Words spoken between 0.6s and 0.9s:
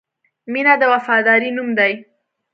د